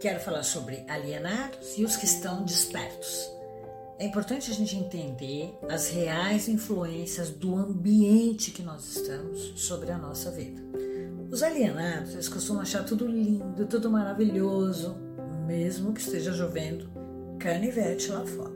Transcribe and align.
quero 0.00 0.20
falar 0.20 0.42
sobre 0.42 0.84
alienados 0.88 1.76
e 1.78 1.84
os 1.84 1.96
que 1.96 2.04
estão 2.04 2.44
despertos. 2.44 3.30
É 3.98 4.04
importante 4.04 4.50
a 4.50 4.54
gente 4.54 4.76
entender 4.76 5.58
as 5.70 5.88
reais 5.88 6.48
influências 6.48 7.30
do 7.30 7.56
ambiente 7.56 8.50
que 8.50 8.62
nós 8.62 8.84
estamos 8.96 9.54
sobre 9.56 9.90
a 9.90 9.96
nossa 9.96 10.30
vida. 10.30 10.62
Os 11.30 11.42
alienados, 11.42 12.12
eles 12.12 12.28
costumam 12.28 12.62
achar 12.62 12.84
tudo 12.84 13.06
lindo, 13.06 13.66
tudo 13.66 13.90
maravilhoso, 13.90 14.96
mesmo 15.46 15.94
que 15.94 16.00
esteja 16.00 16.32
chovendo 16.32 16.90
canivete 17.38 18.10
lá 18.10 18.24
fora. 18.26 18.54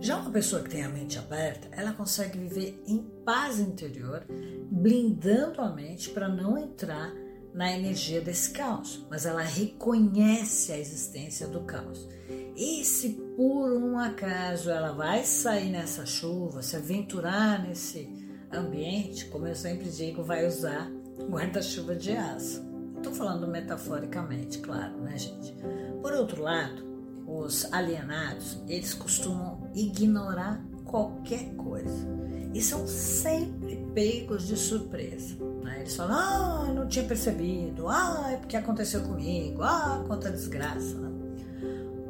Já 0.00 0.18
uma 0.18 0.30
pessoa 0.30 0.62
que 0.62 0.70
tem 0.70 0.84
a 0.84 0.88
mente 0.88 1.18
aberta, 1.18 1.68
ela 1.72 1.92
consegue 1.92 2.38
viver 2.38 2.80
em 2.86 2.98
paz 3.24 3.58
interior, 3.58 4.24
blindando 4.70 5.60
a 5.60 5.70
mente 5.70 6.10
para 6.10 6.28
não 6.28 6.56
entrar 6.56 7.12
na 7.56 7.72
energia 7.72 8.20
desse 8.20 8.50
caos, 8.50 9.04
mas 9.10 9.24
ela 9.24 9.40
reconhece 9.40 10.70
a 10.72 10.78
existência 10.78 11.48
do 11.48 11.62
caos. 11.62 12.06
E 12.54 12.84
se 12.84 13.10
por 13.34 13.72
um 13.72 13.98
acaso 13.98 14.70
ela 14.70 14.92
vai 14.92 15.24
sair 15.24 15.70
nessa 15.70 16.04
chuva, 16.04 16.62
se 16.62 16.76
aventurar 16.76 17.66
nesse 17.66 18.12
ambiente, 18.52 19.24
como 19.26 19.46
eu 19.46 19.54
sempre 19.54 19.88
digo, 19.88 20.22
vai 20.22 20.46
usar 20.46 20.90
guarda-chuva 21.30 21.96
de 21.96 22.12
aço. 22.12 22.62
Estou 22.98 23.14
falando 23.14 23.48
metaforicamente, 23.48 24.58
claro, 24.58 25.00
né, 25.00 25.16
gente? 25.16 25.56
Por 26.02 26.12
outro 26.12 26.42
lado, 26.42 26.84
os 27.26 27.72
alienados, 27.72 28.62
eles 28.68 28.92
costumam 28.92 29.70
ignorar 29.74 30.62
qualquer 30.84 31.54
coisa 31.54 32.06
e 32.56 32.62
são 32.62 32.86
sempre 32.86 33.76
pegos 33.92 34.46
de 34.46 34.56
surpresa. 34.56 35.36
Né? 35.62 35.80
Eles 35.80 35.94
falam, 35.94 36.16
ah, 36.16 36.72
não 36.72 36.88
tinha 36.88 37.04
percebido, 37.04 37.86
ah, 37.86 38.30
é 38.32 38.36
porque 38.38 38.56
aconteceu 38.56 39.02
comigo, 39.02 39.62
ah, 39.62 40.02
quanta 40.06 40.30
desgraça. 40.30 40.96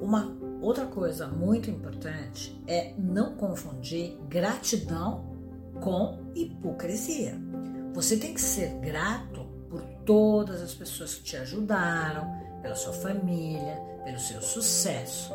Uma 0.00 0.36
outra 0.60 0.86
coisa 0.86 1.26
muito 1.26 1.68
importante 1.68 2.56
é 2.64 2.94
não 2.96 3.34
confundir 3.34 4.16
gratidão 4.28 5.36
com 5.80 6.30
hipocrisia. 6.32 7.36
Você 7.92 8.16
tem 8.16 8.32
que 8.32 8.40
ser 8.40 8.78
grato 8.78 9.44
por 9.68 9.82
todas 10.04 10.62
as 10.62 10.74
pessoas 10.74 11.16
que 11.16 11.24
te 11.24 11.36
ajudaram, 11.38 12.40
pela 12.62 12.76
sua 12.76 12.92
família, 12.92 13.82
pelo 14.04 14.20
seu 14.20 14.40
sucesso. 14.40 15.34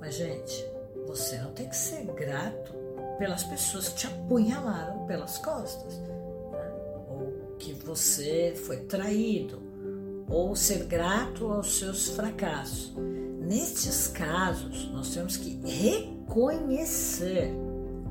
Mas, 0.00 0.14
gente, 0.14 0.64
você 1.06 1.36
não 1.42 1.52
tem 1.52 1.68
que 1.68 1.76
ser 1.76 2.06
grato 2.06 2.75
pelas 3.18 3.44
pessoas 3.44 3.88
que 3.88 3.96
te 3.96 4.06
apunhalaram 4.06 5.06
pelas 5.06 5.38
costas, 5.38 5.98
né? 5.98 6.16
ou 7.08 7.56
que 7.58 7.72
você 7.72 8.54
foi 8.66 8.78
traído, 8.78 9.62
ou 10.28 10.54
ser 10.56 10.84
grato 10.84 11.46
aos 11.50 11.78
seus 11.78 12.08
fracassos. 12.08 12.94
Nestes 13.40 14.08
casos, 14.08 14.90
nós 14.90 15.14
temos 15.14 15.36
que 15.36 15.60
reconhecer 15.64 17.54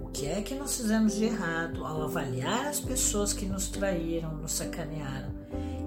o 0.02 0.08
que 0.10 0.28
é 0.28 0.42
que 0.42 0.56
nós 0.56 0.78
fizemos 0.78 1.16
de 1.16 1.26
errado 1.26 1.84
ao 1.84 2.04
avaliar 2.04 2.68
as 2.68 2.80
pessoas 2.80 3.34
que 3.34 3.46
nos 3.46 3.68
traíram, 3.68 4.38
nos 4.38 4.54
sacanearam 4.54 5.34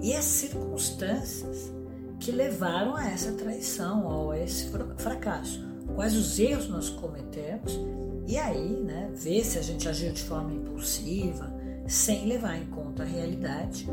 e 0.02 0.14
as 0.14 0.24
circunstâncias 0.24 1.72
que 2.20 2.30
levaram 2.30 2.94
a 2.94 3.08
essa 3.08 3.32
traição 3.32 4.06
ou 4.06 4.32
a 4.32 4.38
esse 4.38 4.70
fracasso. 4.98 5.66
Quais 5.94 6.14
os 6.14 6.38
erros 6.38 6.68
nós 6.68 6.90
cometemos 6.90 7.78
e 8.28 8.36
aí, 8.36 8.82
né, 8.84 9.10
ver 9.14 9.42
se 9.42 9.58
a 9.58 9.62
gente 9.62 9.88
agiu 9.88 10.12
de 10.12 10.22
forma 10.22 10.52
impulsiva, 10.52 11.50
sem 11.86 12.26
levar 12.26 12.58
em 12.58 12.66
conta 12.66 13.02
a 13.02 13.06
realidade. 13.06 13.88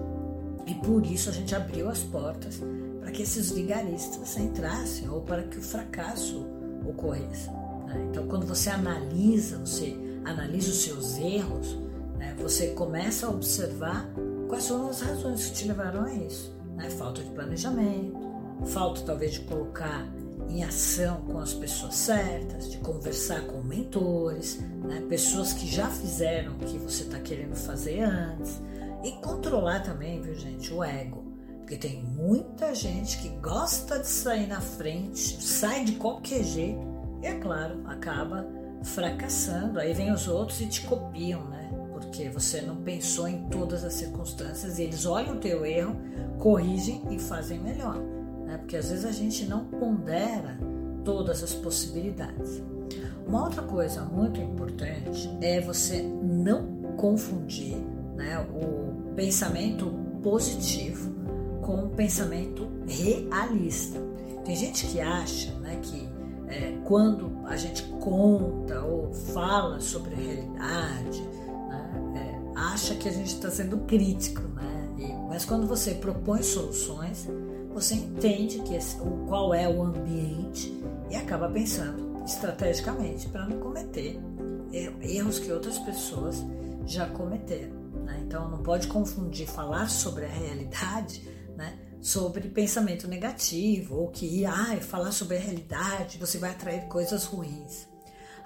E 0.68 0.74
por 0.76 1.06
isso 1.06 1.30
a 1.30 1.32
gente 1.32 1.56
abriu 1.56 1.90
as 1.90 2.00
portas 2.00 2.62
para 3.00 3.12
que 3.12 3.22
esses 3.22 3.52
vigaristas 3.52 4.38
entrassem 4.38 5.08
ou 5.08 5.22
para 5.22 5.44
que 5.44 5.58
o 5.58 5.62
fracasso 5.62 6.46
ocorresse. 6.86 7.50
Né? 7.88 8.08
Então, 8.10 8.28
quando 8.28 8.46
você 8.46 8.70
analisa, 8.70 9.58
você 9.60 9.96
analisa 10.26 10.70
os 10.70 10.84
seus 10.84 11.18
erros, 11.18 11.78
né, 12.18 12.36
você 12.38 12.72
começa 12.72 13.28
a 13.28 13.30
observar 13.30 14.06
quais 14.50 14.68
foram 14.68 14.90
as 14.90 15.00
razões 15.00 15.46
que 15.46 15.54
te 15.54 15.68
levaram 15.70 16.04
a 16.04 16.14
isso. 16.14 16.54
Né? 16.76 16.90
Falta 16.90 17.24
de 17.24 17.30
planejamento, 17.30 18.20
falta 18.66 19.02
talvez 19.04 19.36
de 19.36 19.40
colocar 19.42 20.06
em 20.50 20.64
ação 20.64 21.22
com 21.22 21.40
as 21.40 21.54
pessoas 21.54 21.96
certas, 21.96 22.70
de 22.72 22.78
conversar 22.78 23.42
com 23.42 23.62
mentores, 23.62 24.60
né? 24.84 25.04
pessoas 25.10 25.54
que 25.54 25.68
já 25.68 25.90
fizeram 25.90 26.54
o 26.54 26.60
que 26.60 26.78
você 26.78 27.04
está 27.04 27.20
querendo 27.20 27.56
fazer 27.56 28.02
antes. 28.02 28.62
E 29.04 29.12
controlar 29.22 29.82
também, 29.82 30.22
viu 30.22 30.34
gente, 30.36 30.74
o 30.74 30.84
ego. 30.84 31.24
Porque 31.60 31.78
tem 31.78 32.04
muita 32.04 32.74
gente 32.76 33.18
que 33.20 33.30
gosta 33.30 34.00
de 34.00 34.08
sair 34.08 34.48
na 34.48 34.62
frente, 34.62 35.44
sai 35.44 35.84
de 35.84 35.94
qualquer 35.94 36.44
jeito 36.44 36.80
e, 37.22 37.28
é 37.28 37.36
claro, 37.36 37.82
acaba 37.88 38.48
fracassando. 38.84 39.80
Aí 39.80 39.94
vem 39.94 40.12
os 40.12 40.28
outros 40.28 40.62
e 40.62 40.68
te 40.68 40.82
copiam, 40.82 41.44
né? 41.50 41.72
Porque 41.92 42.30
você 42.30 42.62
não 42.62 42.78
pensou 42.78 43.28
em 43.28 43.48
todas 43.50 43.84
as 43.84 43.94
circunstâncias 43.94 44.78
e 44.78 44.84
eles 44.84 45.06
olham 45.06 45.36
o 45.36 45.40
teu 45.40 45.66
erro, 45.66 45.96
corrigem 46.38 47.02
e 47.10 47.20
fazem 47.20 47.60
melhor 47.60 48.15
né? 48.46 48.58
porque 48.58 48.78
às 48.78 48.90
vezes 48.90 49.06
a 49.06 49.12
gente 49.12 49.46
não 49.46 49.66
pondera 49.66 50.58
todas 51.04 51.44
as 51.44 51.54
possibilidades. 51.54 52.62
Uma 53.28 53.46
outra 53.46 53.64
coisa 53.64 54.02
muito 54.04 54.40
importante 54.40 55.30
é 55.42 55.60
você 55.60 56.02
não 56.02 56.66
confundir 56.98 57.76
né, 58.16 58.40
o 58.54 59.14
pensamento 59.16 59.92
positivo 60.22 61.14
com 61.62 61.86
o 61.86 61.90
pensamento 61.90 62.68
realista. 62.88 64.00
Tem 64.44 64.56
gente 64.56 64.86
que 64.88 65.00
acha 65.00 65.52
né, 65.56 65.80
que 65.82 66.08
é, 66.48 66.78
quando 66.86 67.32
a 67.46 67.58
gente 67.58 67.84
conta 68.00 68.82
ou 68.82 69.12
fala 69.12 69.80
sobre 69.80 70.14
a 70.14 70.18
realidade, 70.18 71.22
né, 71.70 72.52
é, 72.56 72.60
acha 72.60 72.94
que 72.96 73.10
a 73.10 73.12
gente 73.12 73.34
está 73.34 73.50
sendo 73.50 73.80
crítico, 73.80 74.42
né? 74.50 74.90
E, 75.00 75.12
mas 75.28 75.44
quando 75.44 75.68
você 75.68 75.96
propõe 75.96 76.44
soluções, 76.44 77.28
você 77.76 77.96
entende 77.96 78.60
que 78.60 78.74
esse, 78.74 78.96
qual 79.28 79.54
é 79.54 79.68
o 79.68 79.84
ambiente 79.84 80.82
e 81.12 81.16
acaba 81.18 81.50
pensando 81.50 82.24
estrategicamente 82.24 83.28
para 83.28 83.46
não 83.46 83.60
cometer 83.60 84.18
erros 85.02 85.40
que 85.40 85.52
outras 85.52 85.78
pessoas 85.80 86.42
já 86.86 87.06
cometeram. 87.10 87.76
Né? 88.06 88.24
Então 88.26 88.50
não 88.50 88.64
pode 88.64 88.88
confundir 88.88 89.46
falar 89.46 89.90
sobre 89.90 90.24
a 90.24 90.30
realidade 90.30 91.28
né, 91.58 91.78
sobre 92.00 92.48
pensamento 92.48 93.10
negativo 93.10 93.96
ou 93.96 94.08
que 94.08 94.46
ah, 94.46 94.78
falar 94.80 95.12
sobre 95.12 95.36
a 95.36 95.40
realidade 95.40 96.18
você 96.18 96.38
vai 96.38 96.52
atrair 96.52 96.88
coisas 96.88 97.26
ruins. 97.26 97.90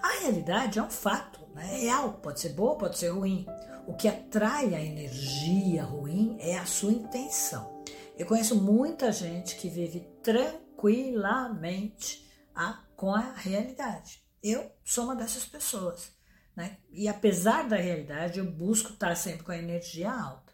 A 0.01 0.21
realidade 0.21 0.79
é 0.79 0.81
um 0.81 0.89
fato, 0.89 1.39
né? 1.53 1.69
é 1.71 1.77
real, 1.81 2.13
pode 2.13 2.39
ser 2.39 2.49
boa, 2.49 2.75
pode 2.75 2.97
ser 2.97 3.09
ruim. 3.09 3.45
O 3.85 3.93
que 3.93 4.07
atrai 4.07 4.73
a 4.73 4.83
energia 4.83 5.83
ruim 5.83 6.35
é 6.39 6.57
a 6.57 6.65
sua 6.65 6.91
intenção. 6.91 7.79
Eu 8.19 8.25
conheço 8.25 8.61
muita 8.61 9.13
gente 9.13 9.55
que 9.55 9.69
vive 9.69 10.01
tranquilamente 10.21 12.29
a, 12.53 12.83
com 12.93 13.15
a 13.15 13.31
realidade. 13.31 14.21
Eu 14.43 14.69
sou 14.83 15.05
uma 15.05 15.15
dessas 15.15 15.45
pessoas. 15.45 16.11
Né? 16.53 16.79
E 16.91 17.07
apesar 17.07 17.69
da 17.69 17.77
realidade, 17.77 18.39
eu 18.39 18.51
busco 18.51 18.91
estar 18.91 19.15
sempre 19.15 19.45
com 19.45 19.53
a 19.53 19.57
energia 19.57 20.11
alta. 20.11 20.51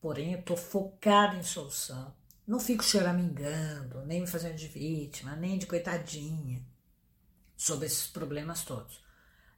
Porém, 0.00 0.34
eu 0.34 0.38
estou 0.38 0.56
focada 0.56 1.34
em 1.34 1.42
solução. 1.42 2.14
Não 2.46 2.60
fico 2.60 2.84
choramingando, 2.84 4.06
nem 4.06 4.20
me 4.20 4.28
fazendo 4.28 4.54
de 4.54 4.68
vítima, 4.68 5.34
nem 5.34 5.58
de 5.58 5.66
coitadinha 5.66 6.64
sobre 7.56 7.86
esses 7.86 8.06
problemas 8.06 8.64
todos. 8.64 9.02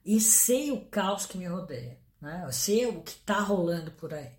E 0.03 0.19
sei 0.19 0.71
o 0.71 0.87
caos 0.87 1.27
que 1.27 1.37
me 1.37 1.45
rodeia, 1.45 1.99
né? 2.19 2.45
eu 2.47 2.51
sei 2.51 2.87
o 2.87 3.03
que 3.03 3.11
está 3.11 3.41
rolando 3.41 3.91
por 3.91 4.11
aí. 4.11 4.31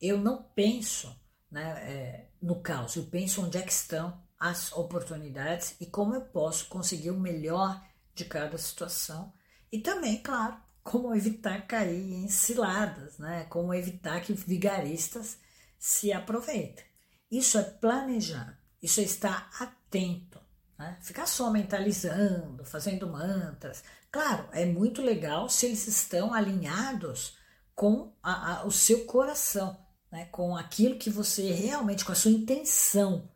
Eu 0.00 0.16
não 0.16 0.42
penso 0.42 1.14
né, 1.54 1.70
é, 1.88 2.26
no 2.42 2.60
caos. 2.60 2.96
Eu 2.96 3.04
penso 3.04 3.40
onde 3.40 3.56
é 3.56 3.62
que 3.62 3.72
estão 3.72 4.20
as 4.36 4.72
oportunidades 4.72 5.76
e 5.80 5.86
como 5.86 6.12
eu 6.12 6.22
posso 6.22 6.66
conseguir 6.66 7.10
o 7.10 7.20
melhor 7.20 7.80
de 8.12 8.24
cada 8.24 8.58
situação. 8.58 9.32
E 9.70 9.78
também, 9.78 10.20
claro, 10.20 10.56
como 10.82 11.14
evitar 11.14 11.64
cair 11.68 12.12
em 12.12 12.28
ciladas, 12.28 13.18
né? 13.18 13.44
como 13.44 13.72
evitar 13.72 14.20
que 14.20 14.32
vigaristas 14.32 15.38
se 15.78 16.12
aproveitem. 16.12 16.84
Isso 17.30 17.56
é 17.56 17.62
planejar, 17.62 18.58
isso 18.82 18.98
é 18.98 19.04
estar 19.04 19.48
atento. 19.60 20.40
Né? 20.76 20.98
Ficar 21.00 21.26
só 21.26 21.50
mentalizando, 21.52 22.64
fazendo 22.64 23.06
mantras. 23.06 23.84
Claro, 24.10 24.48
é 24.50 24.66
muito 24.66 25.00
legal 25.00 25.48
se 25.48 25.66
eles 25.66 25.86
estão 25.86 26.34
alinhados 26.34 27.38
com 27.76 28.12
a, 28.20 28.58
a, 28.58 28.66
o 28.66 28.72
seu 28.72 29.04
coração 29.04 29.83
né, 30.14 30.26
com 30.26 30.56
aquilo 30.56 30.96
que 30.96 31.10
você 31.10 31.50
realmente, 31.50 32.04
com 32.04 32.12
a 32.12 32.14
sua 32.14 32.30
intenção, 32.30 33.28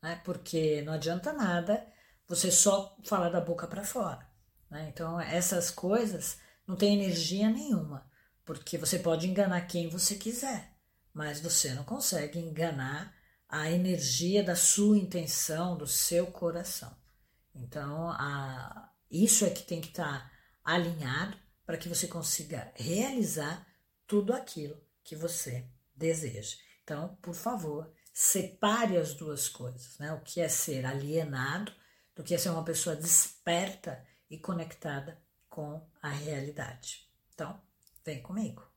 né, 0.00 0.14
porque 0.24 0.80
não 0.82 0.92
adianta 0.92 1.32
nada 1.32 1.84
você 2.28 2.52
só 2.52 2.96
falar 3.02 3.30
da 3.30 3.40
boca 3.40 3.66
para 3.66 3.82
fora. 3.82 4.24
Né? 4.70 4.88
Então, 4.94 5.20
essas 5.20 5.72
coisas 5.72 6.38
não 6.64 6.76
têm 6.76 6.94
energia 6.94 7.50
nenhuma, 7.50 8.08
porque 8.44 8.78
você 8.78 9.00
pode 9.00 9.26
enganar 9.26 9.62
quem 9.62 9.88
você 9.88 10.14
quiser, 10.14 10.72
mas 11.12 11.40
você 11.40 11.74
não 11.74 11.82
consegue 11.82 12.38
enganar 12.38 13.12
a 13.48 13.68
energia 13.68 14.44
da 14.44 14.54
sua 14.54 14.96
intenção, 14.96 15.76
do 15.76 15.88
seu 15.88 16.28
coração. 16.28 16.96
Então, 17.52 18.08
a, 18.08 18.88
isso 19.10 19.44
é 19.44 19.50
que 19.50 19.64
tem 19.64 19.80
que 19.80 19.88
estar 19.88 20.30
tá 20.30 20.30
alinhado 20.62 21.36
para 21.66 21.76
que 21.76 21.88
você 21.88 22.06
consiga 22.06 22.72
realizar 22.76 23.66
tudo 24.06 24.32
aquilo 24.32 24.80
que 25.02 25.16
você 25.16 25.68
deseja. 26.00 26.56
Então, 26.82 27.16
por 27.22 27.34
favor, 27.34 27.92
separe 28.12 28.96
as 28.96 29.14
duas 29.14 29.48
coisas, 29.48 29.98
né? 29.98 30.12
O 30.12 30.20
que 30.20 30.40
é 30.40 30.48
ser 30.48 30.84
alienado 30.84 31.72
do 32.16 32.24
que 32.24 32.34
é 32.34 32.38
ser 32.38 32.48
uma 32.48 32.64
pessoa 32.64 32.96
desperta 32.96 34.04
e 34.28 34.38
conectada 34.38 35.22
com 35.48 35.86
a 36.02 36.08
realidade. 36.08 37.08
Então, 37.32 37.60
vem 38.04 38.22
comigo. 38.22 38.69